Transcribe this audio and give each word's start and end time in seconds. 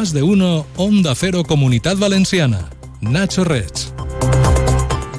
Más 0.00 0.14
de 0.14 0.22
uno, 0.22 0.64
Onda 0.78 1.14
Cero 1.14 1.44
Comunidad 1.44 1.98
Valenciana. 1.98 2.70
Nacho 3.02 3.44
Rech. 3.44 3.99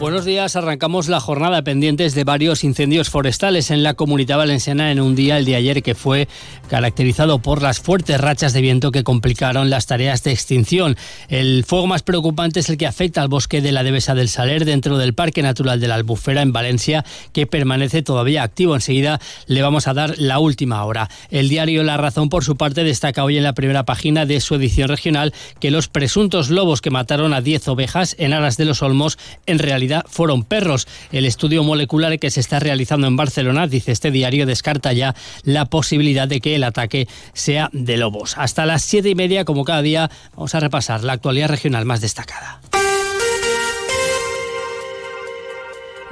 Buenos 0.01 0.25
días, 0.25 0.55
arrancamos 0.55 1.09
la 1.09 1.19
jornada 1.19 1.61
pendientes 1.61 2.15
de 2.15 2.23
varios 2.23 2.63
incendios 2.63 3.11
forestales 3.11 3.69
en 3.69 3.83
la 3.83 3.93
comunidad 3.93 4.37
valenciana 4.37 4.91
en 4.91 4.99
un 4.99 5.13
día, 5.13 5.37
el 5.37 5.45
de 5.45 5.55
ayer, 5.55 5.83
que 5.83 5.93
fue 5.93 6.27
caracterizado 6.71 7.37
por 7.37 7.61
las 7.61 7.79
fuertes 7.79 8.19
rachas 8.19 8.51
de 8.53 8.61
viento 8.61 8.91
que 8.91 9.03
complicaron 9.03 9.69
las 9.69 9.85
tareas 9.85 10.23
de 10.23 10.31
extinción. 10.31 10.97
El 11.27 11.63
fuego 11.65 11.85
más 11.85 12.01
preocupante 12.01 12.61
es 12.61 12.69
el 12.71 12.77
que 12.77 12.87
afecta 12.87 13.21
al 13.21 13.27
bosque 13.27 13.61
de 13.61 13.71
la 13.71 13.83
Devesa 13.83 14.15
del 14.15 14.27
Saler 14.27 14.65
dentro 14.65 14.97
del 14.97 15.13
Parque 15.13 15.43
Natural 15.43 15.79
de 15.79 15.87
la 15.87 15.95
Albufera 15.95 16.41
en 16.41 16.51
Valencia, 16.51 17.05
que 17.31 17.45
permanece 17.45 18.01
todavía 18.01 18.41
activo. 18.41 18.73
Enseguida 18.73 19.19
le 19.45 19.61
vamos 19.61 19.87
a 19.87 19.93
dar 19.93 20.17
la 20.17 20.39
última 20.39 20.83
hora. 20.83 21.11
El 21.29 21.47
diario 21.47 21.83
La 21.83 21.97
Razón, 21.97 22.29
por 22.29 22.43
su 22.43 22.57
parte, 22.57 22.83
destaca 22.83 23.23
hoy 23.23 23.37
en 23.37 23.43
la 23.43 23.53
primera 23.53 23.85
página 23.85 24.25
de 24.25 24.41
su 24.41 24.55
edición 24.55 24.87
regional 24.87 25.31
que 25.59 25.69
los 25.69 25.89
presuntos 25.89 26.49
lobos 26.49 26.81
que 26.81 26.89
mataron 26.89 27.35
a 27.35 27.41
10 27.41 27.67
ovejas 27.67 28.15
en 28.17 28.33
Aras 28.33 28.57
de 28.57 28.65
los 28.65 28.81
Olmos 28.81 29.19
en 29.45 29.59
realidad 29.59 29.90
fueron 30.07 30.43
perros. 30.43 30.87
El 31.11 31.25
estudio 31.25 31.63
molecular 31.63 32.17
que 32.19 32.31
se 32.31 32.39
está 32.39 32.59
realizando 32.59 33.07
en 33.07 33.15
Barcelona, 33.15 33.67
dice 33.67 33.91
este 33.91 34.11
diario, 34.11 34.45
descarta 34.45 34.93
ya 34.93 35.15
la 35.43 35.65
posibilidad 35.65 36.27
de 36.27 36.41
que 36.41 36.55
el 36.55 36.63
ataque 36.63 37.07
sea 37.33 37.69
de 37.73 37.97
lobos. 37.97 38.37
Hasta 38.37 38.65
las 38.65 38.81
siete 38.83 39.09
y 39.09 39.15
media, 39.15 39.45
como 39.45 39.65
cada 39.65 39.81
día, 39.81 40.09
vamos 40.35 40.55
a 40.55 40.59
repasar 40.59 41.03
la 41.03 41.13
actualidad 41.13 41.49
regional 41.49 41.85
más 41.85 42.01
destacada. 42.01 42.61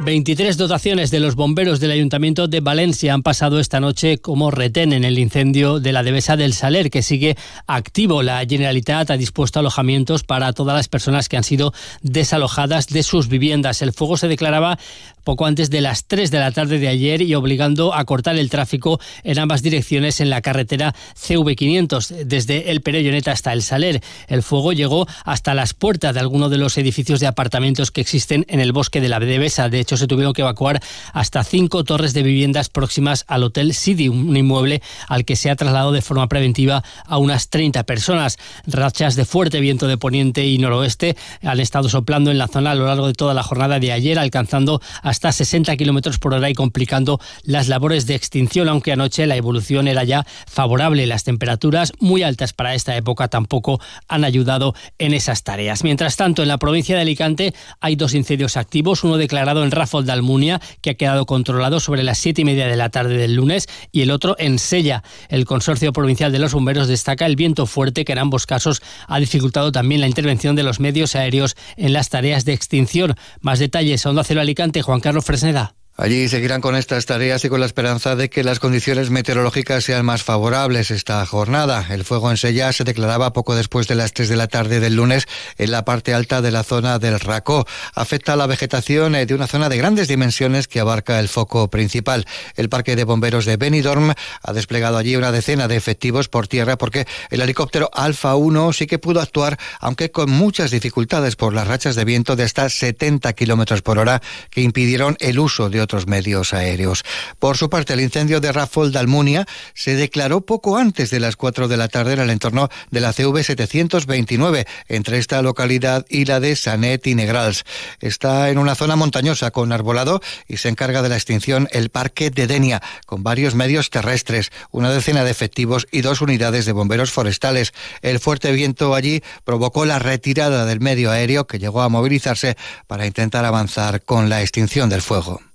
23 0.01 0.55
dotaciones 0.55 1.11
de 1.11 1.19
los 1.19 1.35
bomberos 1.35 1.81
del 1.81 1.91
Ayuntamiento 1.91 2.47
de 2.47 2.61
Valencia 2.61 3.13
han 3.13 3.21
pasado 3.21 3.59
esta 3.59 3.81
noche 3.81 4.17
como 4.17 4.49
retén 4.49 4.93
en 4.93 5.03
el 5.03 5.19
incendio 5.19 5.81
de 5.81 5.91
la 5.91 6.03
Devesa 6.03 6.37
del 6.37 6.53
Saler, 6.53 6.89
que 6.89 7.01
sigue 7.01 7.35
activo. 7.67 8.23
La 8.23 8.39
Generalitat 8.47 9.11
ha 9.11 9.17
dispuesto 9.17 9.59
alojamientos 9.59 10.23
para 10.23 10.53
todas 10.53 10.75
las 10.75 10.87
personas 10.87 11.27
que 11.27 11.35
han 11.35 11.43
sido 11.43 11.73
desalojadas 12.01 12.87
de 12.87 13.03
sus 13.03 13.27
viviendas. 13.27 13.81
El 13.81 13.91
fuego 13.91 14.15
se 14.15 14.29
declaraba 14.29 14.79
poco 15.25 15.45
antes 15.45 15.69
de 15.69 15.81
las 15.81 16.05
3 16.05 16.31
de 16.31 16.39
la 16.39 16.51
tarde 16.51 16.79
de 16.79 16.87
ayer 16.87 17.21
y 17.21 17.35
obligando 17.35 17.93
a 17.93 18.03
cortar 18.05 18.37
el 18.37 18.49
tráfico 18.49 18.99
en 19.23 19.37
ambas 19.37 19.61
direcciones 19.61 20.21
en 20.21 20.29
la 20.29 20.41
carretera 20.41 20.95
CV500, 21.15 22.23
desde 22.25 22.71
el 22.71 22.81
Perelloneta 22.81 23.31
hasta 23.31 23.53
el 23.53 23.61
Saler. 23.61 24.01
El 24.27 24.43
fuego 24.43 24.73
llegó 24.73 25.07
hasta 25.25 25.53
las 25.53 25.73
puertas 25.73 26.13
de 26.13 26.19
algunos 26.19 26.49
de 26.49 26.57
los 26.57 26.77
edificios 26.77 27.19
de 27.19 27.27
apartamentos 27.27 27.91
que 27.91 28.01
existen 28.01 28.45
en 28.47 28.59
el 28.59 28.71
bosque 28.71 29.01
de 29.01 29.09
la 29.09 29.19
Devesa. 29.19 29.69
De 29.69 29.79
hecho, 29.89 29.97
se 29.97 30.07
tuvieron 30.07 30.33
que 30.33 30.43
evacuar 30.43 30.79
hasta 31.13 31.43
cinco 31.43 31.83
torres 31.83 32.13
de 32.13 32.21
viviendas 32.21 32.69
próximas 32.69 33.25
al 33.27 33.43
Hotel 33.43 33.73
City, 33.73 34.07
un 34.07 34.37
inmueble 34.37 34.83
al 35.07 35.25
que 35.25 35.35
se 35.35 35.49
ha 35.49 35.55
trasladado 35.55 35.91
de 35.91 36.03
forma 36.03 36.27
preventiva 36.27 36.83
a 37.05 37.17
unas 37.17 37.49
30 37.49 37.83
personas. 37.83 38.37
Rachas 38.67 39.15
de 39.15 39.25
fuerte 39.25 39.59
viento 39.59 39.87
de 39.87 39.97
poniente 39.97 40.45
y 40.45 40.59
noroeste 40.59 41.17
han 41.43 41.59
estado 41.59 41.89
soplando 41.89 42.29
en 42.29 42.37
la 42.37 42.47
zona 42.47 42.71
a 42.71 42.75
lo 42.75 42.85
largo 42.85 43.07
de 43.07 43.13
toda 43.13 43.33
la 43.33 43.41
jornada 43.41 43.79
de 43.79 43.91
ayer, 43.91 44.19
alcanzando 44.19 44.79
hasta 45.01 45.31
60 45.31 45.75
kilómetros 45.75 46.19
por 46.19 46.35
hora 46.35 46.49
y 46.49 46.53
complicando 46.53 47.19
las 47.43 47.67
labores 47.67 48.05
de 48.05 48.13
extinción, 48.13 48.69
aunque 48.69 48.91
anoche 48.91 49.25
la 49.25 49.37
evolución 49.37 49.87
era 49.87 50.03
ya 50.03 50.25
favorable. 50.47 51.07
Las 51.07 51.23
temperaturas 51.23 51.93
muy 51.99 52.21
altas 52.21 52.53
para 52.53 52.75
esta 52.75 52.95
época 52.95 53.27
tampoco 53.27 53.79
han 54.07 54.23
ayudado 54.23 54.75
en 54.99 55.13
esas 55.13 55.43
tareas. 55.43 55.83
Mientras 55.83 56.15
tanto, 56.15 56.43
en 56.43 56.47
la 56.47 56.59
provincia 56.59 56.95
de 56.95 57.01
Alicante 57.01 57.53
hay 57.79 57.95
dos 57.95 58.13
incendios 58.13 58.55
activos, 58.55 59.03
uno 59.03 59.17
declarado 59.17 59.63
en 59.63 59.71
Rafol 59.79 60.05
de 60.05 60.11
Almunia, 60.11 60.61
que 60.81 60.91
ha 60.91 60.93
quedado 60.95 61.25
controlado 61.25 61.79
sobre 61.79 62.03
las 62.03 62.17
siete 62.17 62.41
y 62.41 62.45
media 62.45 62.67
de 62.67 62.75
la 62.75 62.89
tarde 62.89 63.17
del 63.17 63.35
lunes, 63.35 63.67
y 63.91 64.01
el 64.01 64.11
otro 64.11 64.35
en 64.37 64.59
Sella. 64.59 65.03
El 65.29 65.45
Consorcio 65.45 65.93
Provincial 65.93 66.31
de 66.31 66.39
los 66.39 66.53
Bomberos 66.53 66.87
destaca 66.87 67.25
el 67.25 67.35
viento 67.35 67.65
fuerte 67.65 68.05
que 68.05 68.11
en 68.11 68.19
ambos 68.19 68.45
casos 68.45 68.81
ha 69.07 69.19
dificultado 69.19 69.71
también 69.71 70.01
la 70.01 70.07
intervención 70.07 70.55
de 70.55 70.63
los 70.63 70.79
medios 70.79 71.15
aéreos 71.15 71.55
en 71.77 71.93
las 71.93 72.09
tareas 72.09 72.45
de 72.45 72.53
extinción. 72.53 73.15
Más 73.41 73.59
detalles, 73.59 74.05
Onda 74.05 74.23
Cero 74.23 74.41
Alicante, 74.41 74.81
Juan 74.81 74.99
Carlos 74.99 75.25
Fresneda. 75.25 75.78
Allí 76.01 76.29
seguirán 76.29 76.61
con 76.61 76.77
estas 76.77 77.05
tareas 77.05 77.43
y 77.43 77.49
con 77.49 77.59
la 77.59 77.65
esperanza 77.65 78.15
de 78.15 78.29
que 78.29 78.45
las 78.45 78.59
condiciones 78.59 79.09
meteorológicas 79.09 79.83
sean 79.83 80.05
más 80.05 80.23
favorables 80.23 80.91
esta 80.91 81.25
jornada. 81.25 81.85
El 81.89 82.05
fuego 82.05 82.31
en 82.31 82.37
Sella 82.37 82.71
se 82.71 82.85
declaraba 82.85 83.33
poco 83.33 83.53
después 83.53 83.85
de 83.89 83.95
las 83.95 84.13
3 84.13 84.29
de 84.29 84.37
la 84.37 84.47
tarde 84.47 84.79
del 84.79 84.95
lunes 84.95 85.27
en 85.57 85.71
la 85.71 85.83
parte 85.83 86.13
alta 86.13 86.41
de 86.41 86.51
la 86.51 86.63
zona 86.63 86.99
del 86.99 87.19
Racó. 87.19 87.67
Afecta 87.95 88.31
a 88.31 88.35
la 88.37 88.47
vegetación 88.47 89.13
eh, 89.13 89.25
de 89.25 89.35
una 89.35 89.47
zona 89.47 89.67
de 89.67 89.75
grandes 89.75 90.07
dimensiones 90.07 90.69
que 90.69 90.79
abarca 90.79 91.19
el 91.19 91.27
foco 91.27 91.69
principal. 91.69 92.25
El 92.55 92.69
parque 92.69 92.95
de 92.95 93.03
bomberos 93.03 93.43
de 93.43 93.57
Benidorm 93.57 94.13
ha 94.41 94.53
desplegado 94.53 94.97
allí 94.97 95.17
una 95.17 95.33
decena 95.33 95.67
de 95.67 95.75
efectivos 95.75 96.29
por 96.29 96.47
tierra 96.47 96.77
porque 96.77 97.07
el 97.29 97.41
helicóptero 97.41 97.89
Alfa 97.93 98.35
1 98.35 98.71
sí 98.71 98.87
que 98.87 98.99
pudo 98.99 99.19
actuar, 99.19 99.59
aunque 99.81 100.11
con 100.11 100.29
muchas 100.31 100.71
dificultades 100.71 101.35
por 101.35 101.53
las 101.53 101.67
rachas 101.67 101.97
de 101.97 102.05
viento 102.05 102.37
de 102.37 102.43
hasta 102.43 102.69
70 102.69 103.33
kilómetros 103.33 103.81
por 103.81 103.99
hora 103.99 104.21
que 104.49 104.61
impidieron 104.61 105.17
el 105.19 105.39
uso 105.39 105.69
de 105.69 105.88
otros 105.89 106.05
medios 106.05 106.53
aéreos. 106.53 107.03
Por 107.39 107.57
su 107.57 107.67
parte, 107.67 107.93
el 107.93 108.01
incendio 108.01 108.39
de 108.39 108.51
Rafol 108.51 108.91
de 108.91 108.99
Almunia 108.99 109.47
se 109.73 109.95
declaró 109.95 110.41
poco 110.41 110.77
antes 110.77 111.09
de 111.09 111.19
las 111.19 111.35
4 111.35 111.67
de 111.67 111.77
la 111.77 111.87
tarde 111.87 112.13
en 112.13 112.19
el 112.19 112.29
entorno 112.29 112.69
de 112.91 112.99
la 112.99 113.11
CV 113.11 113.43
729, 113.43 114.67
entre 114.87 115.17
esta 115.17 115.41
localidad 115.41 116.05
y 116.07 116.25
la 116.25 116.39
de 116.39 116.55
Sanet 116.55 117.07
y 117.07 117.15
Negrals. 117.15 117.63
Está 118.01 118.51
en 118.51 118.59
una 118.59 118.75
zona 118.75 118.95
montañosa 118.97 119.49
con 119.49 119.71
arbolado 119.71 120.21
y 120.47 120.57
se 120.57 120.69
encarga 120.69 121.01
de 121.01 121.09
la 121.09 121.15
extinción 121.15 121.67
el 121.71 121.89
Parque 121.89 122.29
de 122.29 122.45
Denia, 122.45 122.83
con 123.07 123.23
varios 123.23 123.55
medios 123.55 123.89
terrestres, 123.89 124.51
una 124.69 124.91
decena 124.91 125.23
de 125.23 125.31
efectivos 125.31 125.87
y 125.91 126.01
dos 126.01 126.21
unidades 126.21 126.67
de 126.67 126.71
bomberos 126.71 127.11
forestales. 127.11 127.73
El 128.03 128.19
fuerte 128.19 128.51
viento 128.51 128.93
allí 128.93 129.23
provocó 129.43 129.85
la 129.85 129.97
retirada 129.97 130.65
del 130.65 130.81
medio 130.81 131.09
aéreo 131.09 131.47
que 131.47 131.57
llegó 131.57 131.81
a 131.81 131.89
movilizarse 131.89 132.57
para 132.85 133.07
intentar 133.07 133.43
avanzar 133.43 134.03
con 134.03 134.29
la 134.29 134.41
extinción 134.41 134.87
del 134.89 135.01
fuego. 135.01 135.48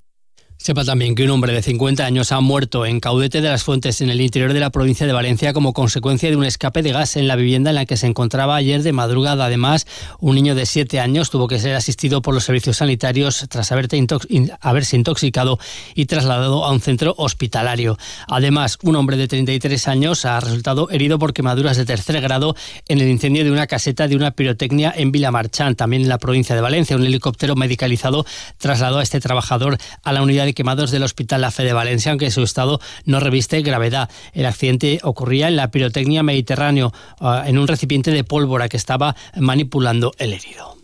Sepa 0.64 0.82
también 0.82 1.14
que 1.14 1.24
un 1.24 1.30
hombre 1.30 1.52
de 1.52 1.60
50 1.60 2.06
años 2.06 2.32
ha 2.32 2.40
muerto 2.40 2.86
en 2.86 2.98
Caudete 2.98 3.42
de 3.42 3.50
las 3.50 3.62
Fuentes, 3.64 4.00
en 4.00 4.08
el 4.08 4.22
interior 4.22 4.54
de 4.54 4.60
la 4.60 4.70
provincia 4.70 5.06
de 5.06 5.12
Valencia, 5.12 5.52
como 5.52 5.74
consecuencia 5.74 6.30
de 6.30 6.36
un 6.36 6.44
escape 6.46 6.80
de 6.80 6.90
gas 6.90 7.16
en 7.16 7.28
la 7.28 7.36
vivienda 7.36 7.68
en 7.68 7.74
la 7.74 7.84
que 7.84 7.98
se 7.98 8.06
encontraba 8.06 8.56
ayer 8.56 8.82
de 8.82 8.94
madrugada. 8.94 9.44
Además, 9.44 9.86
un 10.20 10.36
niño 10.36 10.54
de 10.54 10.64
7 10.64 11.00
años 11.00 11.28
tuvo 11.28 11.48
que 11.48 11.58
ser 11.58 11.74
asistido 11.74 12.22
por 12.22 12.32
los 12.32 12.44
servicios 12.44 12.78
sanitarios 12.78 13.44
tras 13.50 13.72
haberse 13.72 14.96
intoxicado 14.96 15.58
y 15.94 16.06
trasladado 16.06 16.64
a 16.64 16.72
un 16.72 16.80
centro 16.80 17.14
hospitalario. 17.18 17.98
Además, 18.26 18.78
un 18.80 18.96
hombre 18.96 19.18
de 19.18 19.28
33 19.28 19.86
años 19.88 20.24
ha 20.24 20.40
resultado 20.40 20.88
herido 20.88 21.18
por 21.18 21.34
quemaduras 21.34 21.76
de 21.76 21.84
tercer 21.84 22.22
grado 22.22 22.56
en 22.88 23.02
el 23.02 23.08
incendio 23.10 23.44
de 23.44 23.50
una 23.50 23.66
caseta 23.66 24.08
de 24.08 24.16
una 24.16 24.30
pirotecnia 24.30 24.94
en 24.96 25.12
Vilamarchán, 25.12 25.74
también 25.74 26.04
en 26.04 26.08
la 26.08 26.16
provincia 26.16 26.54
de 26.54 26.62
Valencia. 26.62 26.96
Un 26.96 27.04
helicóptero 27.04 27.54
medicalizado 27.54 28.24
trasladó 28.56 29.00
a 29.00 29.02
este 29.02 29.20
trabajador 29.20 29.76
a 30.02 30.12
la 30.14 30.22
unidad 30.22 30.46
de 30.46 30.53
quemados 30.54 30.90
del 30.90 31.02
Hospital 31.02 31.40
La 31.40 31.50
Fe 31.50 31.64
de 31.64 31.72
Valencia, 31.72 32.10
aunque 32.10 32.30
su 32.30 32.42
estado 32.42 32.80
no 33.04 33.20
reviste 33.20 33.60
gravedad. 33.62 34.10
El 34.32 34.46
accidente 34.46 35.00
ocurría 35.02 35.48
en 35.48 35.56
la 35.56 35.70
pirotecnia 35.70 36.22
Mediterráneo, 36.22 36.92
ah, 37.20 37.44
en 37.46 37.58
un 37.58 37.68
recipiente 37.68 38.10
de 38.10 38.24
pólvora 38.24 38.68
que 38.68 38.76
estaba 38.76 39.16
manipulando 39.36 40.12
el 40.18 40.32
herido. 40.32 40.83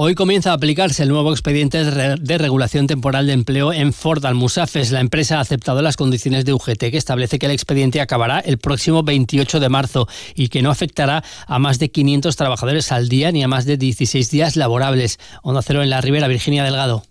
Hoy 0.00 0.14
comienza 0.14 0.52
a 0.52 0.54
aplicarse 0.54 1.02
el 1.02 1.08
nuevo 1.08 1.32
expediente 1.32 1.82
de 1.82 2.38
regulación 2.38 2.86
temporal 2.86 3.26
de 3.26 3.32
empleo 3.32 3.72
en 3.72 3.92
Ford 3.92 4.24
Almusafes. 4.24 4.92
La 4.92 5.00
empresa 5.00 5.38
ha 5.38 5.40
aceptado 5.40 5.82
las 5.82 5.96
condiciones 5.96 6.44
de 6.44 6.52
UGT 6.52 6.78
que 6.92 6.96
establece 6.96 7.40
que 7.40 7.46
el 7.46 7.52
expediente 7.52 8.00
acabará 8.00 8.38
el 8.38 8.58
próximo 8.58 9.02
28 9.02 9.58
de 9.58 9.68
marzo 9.68 10.06
y 10.36 10.50
que 10.50 10.62
no 10.62 10.70
afectará 10.70 11.24
a 11.48 11.58
más 11.58 11.80
de 11.80 11.90
500 11.90 12.36
trabajadores 12.36 12.92
al 12.92 13.08
día 13.08 13.32
ni 13.32 13.42
a 13.42 13.48
más 13.48 13.64
de 13.66 13.76
16 13.76 14.30
días 14.30 14.54
laborables. 14.54 15.18
Onda 15.42 15.62
Cero 15.62 15.82
en 15.82 15.90
la 15.90 16.00
Ribera, 16.00 16.28
Virginia 16.28 16.62
Delgado. 16.62 17.02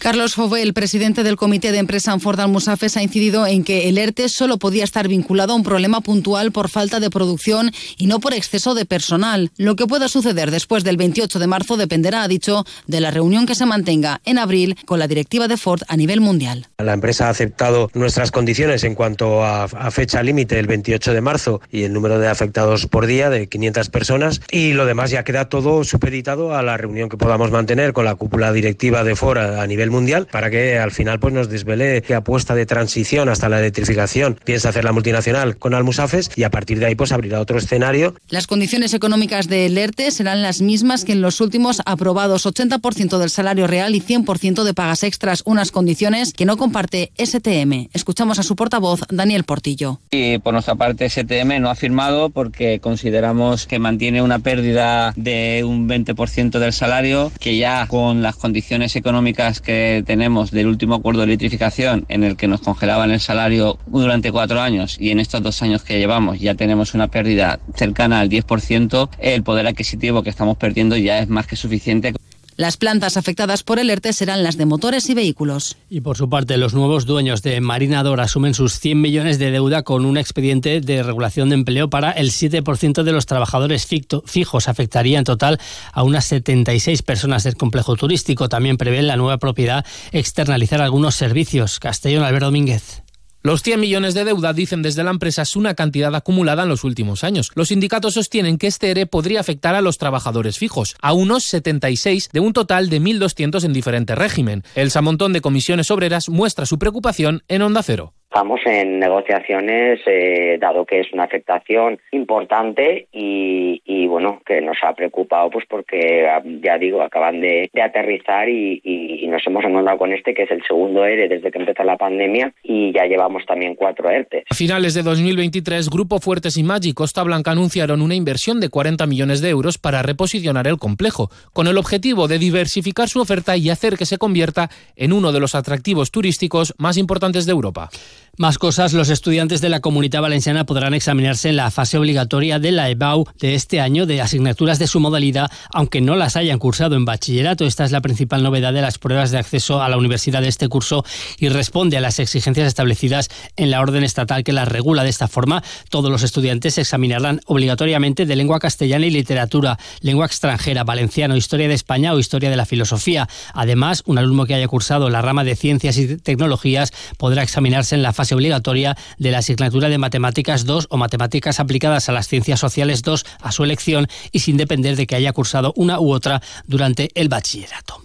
Carlos 0.00 0.34
Fové, 0.34 0.62
el 0.62 0.72
presidente 0.72 1.22
del 1.22 1.36
comité 1.36 1.72
de 1.72 1.78
empresa 1.78 2.18
Ford 2.18 2.40
Almusafes, 2.40 2.96
ha 2.96 3.02
incidido 3.02 3.46
en 3.46 3.64
que 3.64 3.90
el 3.90 3.98
ERTE 3.98 4.30
solo 4.30 4.56
podía 4.56 4.82
estar 4.82 5.08
vinculado 5.08 5.52
a 5.52 5.56
un 5.56 5.62
problema 5.62 6.00
puntual 6.00 6.52
por 6.52 6.70
falta 6.70 7.00
de 7.00 7.10
producción 7.10 7.70
y 7.98 8.06
no 8.06 8.18
por 8.18 8.32
exceso 8.32 8.74
de 8.74 8.86
personal. 8.86 9.50
Lo 9.58 9.76
que 9.76 9.86
pueda 9.86 10.08
suceder 10.08 10.50
después 10.50 10.84
del 10.84 10.96
28 10.96 11.38
de 11.38 11.46
marzo 11.46 11.76
dependerá, 11.76 12.22
ha 12.22 12.28
dicho, 12.28 12.64
de 12.86 13.00
la 13.02 13.10
reunión 13.10 13.44
que 13.44 13.54
se 13.54 13.66
mantenga 13.66 14.22
en 14.24 14.38
abril 14.38 14.74
con 14.86 14.98
la 14.98 15.06
directiva 15.06 15.48
de 15.48 15.58
Ford 15.58 15.82
a 15.86 15.98
nivel 15.98 16.22
mundial. 16.22 16.66
La 16.78 16.94
empresa 16.94 17.26
ha 17.26 17.30
aceptado 17.30 17.90
nuestras 17.92 18.30
condiciones 18.30 18.84
en 18.84 18.94
cuanto 18.94 19.44
a, 19.44 19.64
a 19.64 19.90
fecha 19.90 20.22
límite, 20.22 20.58
el 20.58 20.66
28 20.66 21.12
de 21.12 21.20
marzo, 21.20 21.60
y 21.70 21.82
el 21.82 21.92
número 21.92 22.18
de 22.18 22.28
afectados 22.28 22.86
por 22.86 23.04
día 23.04 23.28
de 23.28 23.48
500 23.48 23.90
personas. 23.90 24.40
Y 24.50 24.72
lo 24.72 24.86
demás 24.86 25.10
ya 25.10 25.24
queda 25.24 25.50
todo 25.50 25.84
supeditado 25.84 26.54
a 26.56 26.62
la 26.62 26.78
reunión 26.78 27.10
que 27.10 27.18
podamos 27.18 27.50
mantener 27.50 27.92
con 27.92 28.06
la 28.06 28.14
cúpula 28.14 28.50
directiva 28.54 29.04
de 29.04 29.14
Ford 29.14 29.38
a 29.38 29.66
nivel 29.66 29.89
mundial 29.90 30.26
para 30.30 30.50
que 30.50 30.78
al 30.78 30.90
final 30.90 31.20
pues 31.20 31.34
nos 31.34 31.48
desvele 31.48 32.02
qué 32.02 32.14
apuesta 32.14 32.54
de 32.54 32.66
transición 32.66 33.28
hasta 33.28 33.48
la 33.48 33.58
electrificación 33.58 34.38
piensa 34.44 34.70
hacer 34.70 34.84
la 34.84 34.92
multinacional 34.92 35.56
con 35.56 35.74
Almusafes 35.74 36.30
y 36.36 36.44
a 36.44 36.50
partir 36.50 36.78
de 36.78 36.86
ahí 36.86 36.94
pues 36.94 37.12
abrirá 37.12 37.40
otro 37.40 37.58
escenario. 37.58 38.14
Las 38.28 38.46
condiciones 38.46 38.94
económicas 38.94 39.48
del 39.48 39.76
ERTE 39.76 40.10
serán 40.10 40.42
las 40.42 40.60
mismas 40.60 41.04
que 41.04 41.12
en 41.12 41.20
los 41.20 41.40
últimos 41.40 41.82
aprobados 41.86 42.46
80% 42.46 43.18
del 43.18 43.30
salario 43.30 43.66
real 43.66 43.94
y 43.94 44.00
100% 44.00 44.64
de 44.64 44.74
pagas 44.74 45.02
extras, 45.02 45.42
unas 45.44 45.70
condiciones 45.70 46.32
que 46.32 46.44
no 46.44 46.56
comparte 46.56 47.12
STM. 47.16 47.88
Escuchamos 47.92 48.38
a 48.38 48.42
su 48.42 48.56
portavoz 48.56 49.00
Daniel 49.10 49.44
Portillo. 49.44 50.00
Y 50.10 50.38
por 50.38 50.52
nuestra 50.52 50.74
parte 50.74 51.08
STM 51.08 51.60
no 51.60 51.70
ha 51.70 51.74
firmado 51.74 52.30
porque 52.30 52.80
consideramos 52.80 53.66
que 53.66 53.78
mantiene 53.78 54.22
una 54.22 54.38
pérdida 54.38 55.12
de 55.16 55.62
un 55.64 55.88
20% 55.88 56.58
del 56.58 56.72
salario 56.72 57.32
que 57.38 57.56
ya 57.56 57.86
con 57.86 58.22
las 58.22 58.36
condiciones 58.36 58.96
económicas 58.96 59.60
que 59.60 59.79
tenemos 60.06 60.50
del 60.50 60.66
último 60.66 60.94
acuerdo 60.94 61.20
de 61.20 61.26
electrificación 61.26 62.04
en 62.08 62.24
el 62.24 62.36
que 62.36 62.48
nos 62.48 62.60
congelaban 62.60 63.10
el 63.10 63.20
salario 63.20 63.78
durante 63.86 64.32
cuatro 64.32 64.60
años 64.60 64.96
y 65.00 65.10
en 65.10 65.20
estos 65.20 65.42
dos 65.42 65.62
años 65.62 65.82
que 65.82 65.98
llevamos 65.98 66.38
ya 66.38 66.54
tenemos 66.54 66.94
una 66.94 67.08
pérdida 67.08 67.60
cercana 67.74 68.20
al 68.20 68.28
10%, 68.28 69.10
el 69.18 69.42
poder 69.42 69.66
adquisitivo 69.66 70.22
que 70.22 70.30
estamos 70.30 70.56
perdiendo 70.56 70.96
ya 70.96 71.18
es 71.18 71.28
más 71.28 71.46
que 71.46 71.56
suficiente. 71.56 72.12
Las 72.60 72.76
plantas 72.76 73.16
afectadas 73.16 73.62
por 73.62 73.78
el 73.78 73.88
ERTE 73.88 74.12
serán 74.12 74.42
las 74.42 74.58
de 74.58 74.66
motores 74.66 75.08
y 75.08 75.14
vehículos. 75.14 75.78
Y 75.88 76.02
por 76.02 76.18
su 76.18 76.28
parte, 76.28 76.58
los 76.58 76.74
nuevos 76.74 77.06
dueños 77.06 77.40
de 77.40 77.58
Marinador 77.62 78.20
asumen 78.20 78.52
sus 78.52 78.78
100 78.78 79.00
millones 79.00 79.38
de 79.38 79.50
deuda 79.50 79.82
con 79.82 80.04
un 80.04 80.18
expediente 80.18 80.82
de 80.82 81.02
regulación 81.02 81.48
de 81.48 81.54
empleo 81.54 81.88
para 81.88 82.10
el 82.10 82.32
7% 82.32 83.02
de 83.02 83.12
los 83.12 83.24
trabajadores 83.24 83.88
fijos. 84.26 84.68
Afectaría 84.68 85.18
en 85.18 85.24
total 85.24 85.58
a 85.90 86.02
unas 86.02 86.26
76 86.26 87.00
personas 87.00 87.44
del 87.44 87.56
complejo 87.56 87.96
turístico. 87.96 88.50
También 88.50 88.76
prevé 88.76 89.00
la 89.00 89.16
nueva 89.16 89.38
propiedad 89.38 89.86
externalizar 90.12 90.82
algunos 90.82 91.14
servicios. 91.14 91.80
Castellón 91.80 92.24
Alberto 92.24 92.44
Domínguez. 92.44 93.02
Los 93.42 93.62
100 93.62 93.80
millones 93.80 94.12
de 94.12 94.26
deuda, 94.26 94.52
dicen 94.52 94.82
desde 94.82 95.02
la 95.02 95.10
empresa, 95.10 95.42
es 95.42 95.56
una 95.56 95.74
cantidad 95.74 96.14
acumulada 96.14 96.64
en 96.64 96.68
los 96.68 96.84
últimos 96.84 97.24
años. 97.24 97.50
Los 97.54 97.68
sindicatos 97.68 98.12
sostienen 98.12 98.58
que 98.58 98.66
este 98.66 98.90
ERE 98.90 99.06
podría 99.06 99.40
afectar 99.40 99.74
a 99.74 99.80
los 99.80 99.96
trabajadores 99.96 100.58
fijos, 100.58 100.94
a 101.00 101.14
unos 101.14 101.44
76 101.44 102.28
de 102.34 102.40
un 102.40 102.52
total 102.52 102.90
de 102.90 103.00
1.200 103.00 103.64
en 103.64 103.72
diferente 103.72 104.14
régimen. 104.14 104.62
El 104.74 104.90
Samontón 104.90 105.32
de 105.32 105.40
Comisiones 105.40 105.90
Obreras 105.90 106.28
muestra 106.28 106.66
su 106.66 106.78
preocupación 106.78 107.42
en 107.48 107.62
Onda 107.62 107.82
Cero. 107.82 108.12
Estamos 108.32 108.60
en 108.64 109.00
negociaciones, 109.00 109.98
eh, 110.06 110.56
dado 110.60 110.86
que 110.86 111.00
es 111.00 111.12
una 111.12 111.24
afectación 111.24 111.98
importante 112.12 113.08
y, 113.12 114.06
bueno, 114.06 114.40
que 114.46 114.60
nos 114.60 114.76
ha 114.82 114.94
preocupado, 114.94 115.50
pues 115.50 115.64
porque 115.68 116.28
ya 116.62 116.78
digo, 116.78 117.02
acaban 117.02 117.40
de, 117.40 117.68
aterrizar 117.82 118.48
y, 118.48 118.80
y, 118.84 119.26
nos 119.26 119.44
hemos 119.46 119.64
encontrado 119.64 119.98
con 119.98 120.12
este, 120.12 120.32
que 120.32 120.44
es 120.44 120.50
el 120.52 120.62
segundo 120.62 121.04
ERE 121.04 121.26
desde 121.26 121.50
que 121.50 121.58
empezó 121.58 121.82
la 121.82 121.96
pandemia 121.96 122.52
y 122.62 122.92
ya 122.92 123.04
llevamos 123.04 123.44
también 123.46 123.74
cuatro 123.74 124.08
ERTE. 124.08 124.44
A 124.48 124.54
finales 124.54 124.94
de 124.94 125.02
2023, 125.02 125.90
Grupo 125.90 126.20
Fuertes 126.20 126.56
y 126.56 126.62
Maggi 126.62 126.92
Costa 126.92 127.24
Blanca 127.24 127.50
anunciaron 127.50 128.00
una 128.00 128.14
inversión 128.14 128.60
de 128.60 128.68
40 128.68 129.06
millones 129.06 129.40
de 129.40 129.50
euros 129.50 129.78
para 129.78 130.02
reposicionar 130.02 130.68
el 130.68 130.78
complejo, 130.78 131.30
con 131.52 131.66
el 131.66 131.76
objetivo 131.76 132.28
de 132.28 132.38
diversificar 132.38 133.08
su 133.08 133.20
oferta 133.20 133.56
y 133.56 133.70
hacer 133.70 133.96
que 133.96 134.06
se 134.06 134.18
convierta 134.18 134.68
en 134.94 135.12
uno 135.12 135.32
de 135.32 135.40
los 135.40 135.56
atractivos 135.56 136.12
turísticos 136.12 136.74
más 136.78 136.96
importantes 136.96 137.44
de 137.44 137.52
Europa. 137.52 137.90
Más 138.38 138.58
cosas, 138.58 138.92
los 138.94 139.10
estudiantes 139.10 139.60
de 139.60 139.68
la 139.68 139.80
Comunidad 139.80 140.22
Valenciana 140.22 140.64
podrán 140.64 140.94
examinarse 140.94 141.50
en 141.50 141.56
la 141.56 141.70
fase 141.70 141.98
obligatoria 141.98 142.58
de 142.58 142.72
la 142.72 142.88
EBAU 142.88 143.26
de 143.38 143.54
este 143.54 143.80
año 143.80 144.06
de 144.06 144.22
asignaturas 144.22 144.78
de 144.78 144.86
su 144.86 144.98
modalidad, 144.98 145.50
aunque 145.72 146.00
no 146.00 146.16
las 146.16 146.36
hayan 146.36 146.58
cursado 146.58 146.96
en 146.96 147.04
bachillerato. 147.04 147.66
Esta 147.66 147.84
es 147.84 147.90
la 147.90 148.00
principal 148.00 148.42
novedad 148.42 148.72
de 148.72 148.80
las 148.80 148.98
pruebas 148.98 149.30
de 149.30 149.38
acceso 149.38 149.82
a 149.82 149.88
la 149.88 149.98
universidad 149.98 150.40
de 150.40 150.48
este 150.48 150.68
curso 150.68 151.04
y 151.38 151.48
responde 151.48 151.98
a 151.98 152.00
las 152.00 152.18
exigencias 152.18 152.66
establecidas 152.66 153.28
en 153.56 153.70
la 153.70 153.80
orden 153.80 154.04
estatal 154.04 154.42
que 154.42 154.52
las 154.52 154.68
regula. 154.68 155.04
De 155.04 155.10
esta 155.10 155.28
forma, 155.28 155.62
todos 155.90 156.10
los 156.10 156.22
estudiantes 156.22 156.74
se 156.74 156.82
examinarán 156.82 157.40
obligatoriamente 157.46 158.26
de 158.26 158.36
lengua 158.36 158.58
castellana 158.58 159.06
y 159.06 159.10
literatura, 159.10 159.78
lengua 160.00 160.26
extranjera, 160.26 160.84
valenciano, 160.84 161.36
historia 161.36 161.68
de 161.68 161.74
España 161.74 162.14
o 162.14 162.18
historia 162.18 162.48
de 162.48 162.56
la 162.56 162.64
filosofía. 162.64 163.28
Además, 163.52 164.02
un 164.06 164.18
alumno 164.18 164.46
que 164.46 164.54
haya 164.54 164.68
cursado 164.68 165.10
la 165.10 165.20
rama 165.20 165.44
de 165.44 165.56
ciencias 165.56 165.98
y 165.98 166.16
tecnologías 166.16 166.92
podrá 167.18 167.42
examinarse 167.42 167.96
en 167.96 168.02
la 168.02 168.14
fase 168.20 168.34
obligatoria 168.34 168.98
de 169.16 169.30
la 169.30 169.38
asignatura 169.38 169.88
de 169.88 169.96
Matemáticas 169.96 170.66
2 170.66 170.88
o 170.90 170.98
Matemáticas 170.98 171.58
aplicadas 171.58 172.10
a 172.10 172.12
las 172.12 172.28
ciencias 172.28 172.60
sociales 172.60 173.00
2 173.00 173.24
a 173.40 173.50
su 173.50 173.64
elección 173.64 174.08
y 174.30 174.40
sin 174.40 174.58
depender 174.58 174.94
de 174.94 175.06
que 175.06 175.16
haya 175.16 175.32
cursado 175.32 175.72
una 175.74 175.98
u 175.98 176.12
otra 176.12 176.42
durante 176.66 177.08
el 177.14 177.30
bachillerato. 177.30 178.02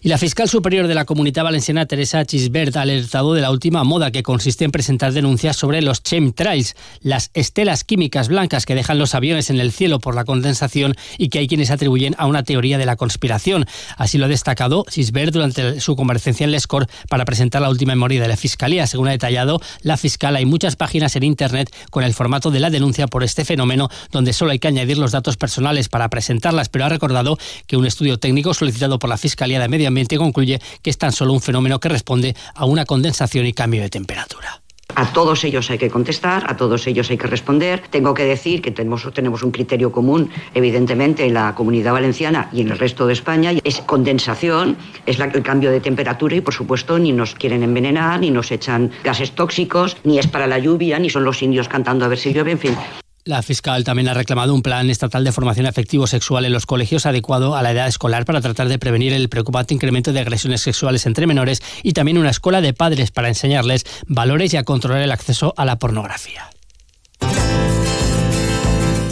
Y 0.00 0.08
la 0.10 0.18
fiscal 0.18 0.48
superior 0.48 0.86
de 0.86 0.94
la 0.94 1.04
Comunidad 1.04 1.42
Valenciana, 1.42 1.86
Teresa 1.86 2.24
Chisbert, 2.24 2.76
ha 2.76 2.82
alertado 2.82 3.34
de 3.34 3.40
la 3.40 3.50
última 3.50 3.82
moda 3.82 4.12
que 4.12 4.22
consiste 4.22 4.64
en 4.64 4.70
presentar 4.70 5.12
denuncias 5.12 5.56
sobre 5.56 5.82
los 5.82 6.04
chemtrails, 6.04 6.76
las 7.00 7.30
estelas 7.34 7.82
químicas 7.82 8.28
blancas 8.28 8.64
que 8.64 8.76
dejan 8.76 8.98
los 8.98 9.16
aviones 9.16 9.50
en 9.50 9.58
el 9.58 9.72
cielo 9.72 9.98
por 9.98 10.14
la 10.14 10.24
condensación 10.24 10.94
y 11.16 11.30
que 11.30 11.40
hay 11.40 11.48
quienes 11.48 11.72
atribuyen 11.72 12.14
a 12.18 12.26
una 12.26 12.44
teoría 12.44 12.78
de 12.78 12.86
la 12.86 12.94
conspiración. 12.94 13.66
Así 13.96 14.18
lo 14.18 14.26
ha 14.26 14.28
destacado 14.28 14.84
Chisbert 14.88 15.32
durante 15.32 15.80
su 15.80 15.96
conversación 15.96 16.48
en 16.48 16.52
Lescor 16.52 16.86
para 17.08 17.24
presentar 17.24 17.62
la 17.62 17.70
última 17.70 17.94
memoria 17.94 18.22
de 18.22 18.28
la 18.28 18.36
Fiscalía. 18.36 18.86
Según 18.86 19.08
ha 19.08 19.12
detallado 19.12 19.47
la 19.82 19.96
fiscal, 19.96 20.36
hay 20.36 20.44
muchas 20.44 20.76
páginas 20.76 21.16
en 21.16 21.22
Internet 21.22 21.74
con 21.90 22.04
el 22.04 22.14
formato 22.14 22.50
de 22.50 22.60
la 22.60 22.70
denuncia 22.70 23.06
por 23.06 23.24
este 23.24 23.44
fenómeno, 23.44 23.88
donde 24.12 24.32
solo 24.32 24.52
hay 24.52 24.58
que 24.58 24.68
añadir 24.68 24.98
los 24.98 25.12
datos 25.12 25.36
personales 25.36 25.88
para 25.88 26.08
presentarlas, 26.08 26.68
pero 26.68 26.84
ha 26.84 26.88
recordado 26.88 27.38
que 27.66 27.76
un 27.76 27.86
estudio 27.86 28.18
técnico 28.18 28.54
solicitado 28.54 28.98
por 28.98 29.10
la 29.10 29.18
Fiscalía 29.18 29.60
de 29.60 29.68
Medio 29.68 29.88
Ambiente 29.88 30.18
concluye 30.18 30.60
que 30.82 30.90
es 30.90 30.98
tan 30.98 31.12
solo 31.12 31.32
un 31.32 31.40
fenómeno 31.40 31.80
que 31.80 31.88
responde 31.88 32.36
a 32.54 32.64
una 32.64 32.84
condensación 32.84 33.46
y 33.46 33.52
cambio 33.52 33.82
de 33.82 33.90
temperatura. 33.90 34.62
A 34.98 35.12
todos 35.12 35.44
ellos 35.44 35.70
hay 35.70 35.78
que 35.78 35.90
contestar, 35.90 36.50
a 36.50 36.56
todos 36.56 36.84
ellos 36.88 37.08
hay 37.08 37.16
que 37.16 37.28
responder. 37.28 37.84
Tengo 37.88 38.14
que 38.14 38.24
decir 38.24 38.60
que 38.60 38.72
tenemos, 38.72 39.04
un 39.44 39.52
criterio 39.52 39.92
común, 39.92 40.28
evidentemente, 40.54 41.24
en 41.24 41.34
la 41.34 41.54
comunidad 41.54 41.92
valenciana 41.92 42.48
y 42.52 42.62
en 42.62 42.70
el 42.72 42.78
resto 42.80 43.06
de 43.06 43.12
España. 43.12 43.52
Es 43.62 43.80
condensación, 43.82 44.76
es 45.06 45.20
el 45.20 45.42
cambio 45.44 45.70
de 45.70 45.78
temperatura 45.78 46.34
y, 46.34 46.40
por 46.40 46.52
supuesto, 46.52 46.98
ni 46.98 47.12
nos 47.12 47.36
quieren 47.36 47.62
envenenar, 47.62 48.18
ni 48.18 48.32
nos 48.32 48.50
echan 48.50 48.90
gases 49.04 49.36
tóxicos, 49.36 49.98
ni 50.02 50.18
es 50.18 50.26
para 50.26 50.48
la 50.48 50.58
lluvia, 50.58 50.98
ni 50.98 51.10
son 51.10 51.22
los 51.22 51.44
indios 51.44 51.68
cantando 51.68 52.04
a 52.04 52.08
ver 52.08 52.18
si 52.18 52.32
llueve, 52.32 52.50
en 52.50 52.58
fin. 52.58 52.76
La 53.24 53.42
fiscal 53.42 53.84
también 53.84 54.08
ha 54.08 54.14
reclamado 54.14 54.54
un 54.54 54.62
plan 54.62 54.88
estatal 54.88 55.22
de 55.22 55.32
formación 55.32 55.66
afectivo 55.66 56.06
sexual 56.06 56.44
en 56.44 56.52
los 56.52 56.66
colegios 56.66 57.04
adecuado 57.04 57.56
a 57.56 57.62
la 57.62 57.72
edad 57.72 57.86
escolar 57.86 58.24
para 58.24 58.40
tratar 58.40 58.68
de 58.68 58.78
prevenir 58.78 59.12
el 59.12 59.28
preocupante 59.28 59.74
incremento 59.74 60.12
de 60.12 60.20
agresiones 60.20 60.62
sexuales 60.62 61.04
entre 61.04 61.26
menores 61.26 61.62
y 61.82 61.92
también 61.92 62.18
una 62.18 62.30
escuela 62.30 62.60
de 62.60 62.72
padres 62.72 63.10
para 63.10 63.28
enseñarles 63.28 63.84
valores 64.06 64.54
y 64.54 64.56
a 64.56 64.64
controlar 64.64 65.02
el 65.02 65.12
acceso 65.12 65.52
a 65.56 65.64
la 65.64 65.78
pornografía. 65.78 66.50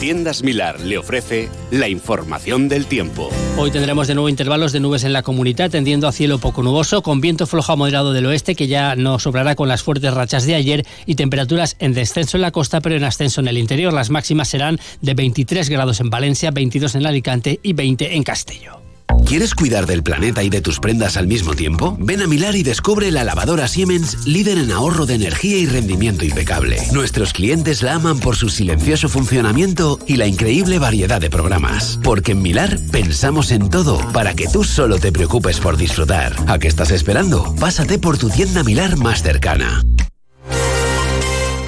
Tiendas 0.07 0.45
Milar 0.45 0.79
le 0.83 0.99
ofrece 0.99 1.49
la 1.73 1.89
información 1.89 2.69
del 2.69 2.87
tiempo. 2.87 3.29
Hoy 3.59 3.73
tendremos 3.73 4.07
de 4.07 4.15
nuevo 4.15 4.29
intervalos 4.29 4.71
de 4.71 4.79
nubes 4.79 5.03
en 5.03 5.13
la 5.13 5.25
comunidad, 5.25 5.69
tendiendo 5.69 6.07
a 6.07 6.13
cielo 6.13 6.39
poco 6.39 6.63
nuboso, 6.63 7.03
con 7.03 7.21
viento 7.21 7.45
flojo 7.45 7.73
a 7.73 7.77
moderado 7.77 8.13
del 8.13 8.27
oeste 8.27 8.55
que 8.55 8.69
ya 8.69 8.95
no 8.95 9.19
sobrará 9.19 9.57
con 9.57 9.67
las 9.67 9.83
fuertes 9.83 10.15
rachas 10.15 10.47
de 10.47 10.55
ayer 10.55 10.87
y 11.07 11.17
temperaturas 11.17 11.75
en 11.81 11.93
descenso 11.93 12.37
en 12.37 12.43
la 12.43 12.53
costa 12.53 12.81
pero 12.81 12.95
en 12.95 13.03
ascenso 13.03 13.41
en 13.41 13.49
el 13.49 13.59
interior. 13.59 13.93
Las 13.93 14.11
máximas 14.11 14.47
serán 14.47 14.79
de 15.01 15.15
23 15.15 15.69
grados 15.71 15.99
en 15.99 16.09
Valencia, 16.09 16.53
22 16.53 16.95
en 16.95 17.05
Alicante 17.05 17.59
y 17.65 17.73
20 17.73 18.15
en 18.15 18.23
Castelló. 18.23 18.86
¿Quieres 19.27 19.57
cuidar 19.57 19.87
del 19.87 20.05
planeta 20.05 20.45
y 20.45 20.51
de 20.51 20.61
tus 20.61 20.79
prendas 20.79 21.17
al 21.17 21.27
mismo 21.27 21.55
tiempo? 21.55 21.97
Ven 21.99 22.23
a 22.23 22.29
Milar 22.29 22.55
y 22.55 22.63
descubre 22.63 23.11
la 23.11 23.25
lavadora 23.25 23.67
Siemens, 23.67 24.25
líder 24.25 24.57
en 24.57 24.71
ahorro 24.71 25.05
de 25.05 25.15
energía 25.15 25.59
y 25.59 25.67
rendimiento 25.67 26.25
impecable. 26.25 26.81
Nuestros 26.93 27.33
clientes 27.33 27.83
la 27.83 27.95
aman 27.95 28.21
por 28.21 28.37
su 28.37 28.49
silencioso 28.49 29.09
funcionamiento 29.09 29.99
y 30.07 30.15
la 30.15 30.29
increíble 30.29 30.79
variedad 30.79 31.21
de 31.21 31.29
programas. 31.29 31.99
Porque 32.05 32.33
en 32.33 32.43
Milar 32.43 32.79
pensamos 32.93 33.51
en 33.51 33.69
todo 33.69 33.99
para 34.13 34.35
que 34.35 34.47
tú 34.47 34.63
solo 34.63 34.99
te 34.99 35.11
preocupes 35.11 35.59
por 35.59 35.77
disfrutar. 35.77 36.37
¿A 36.47 36.61
qué 36.61 36.69
estás 36.69 36.93
esperando? 36.93 37.53
Pásate 37.59 37.99
por 37.99 38.19
tu 38.19 38.31
tienda 38.31 38.63
Milar 38.63 38.97
más 38.97 39.25
cercana. 39.25 39.83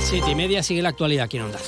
Siete 0.08 0.30
y 0.30 0.34
media 0.36 0.62
sigue 0.62 0.80
la 0.80 0.90
actualidad 0.90 1.24
aquí 1.24 1.38
en 1.38 1.42
Onda. 1.42 1.58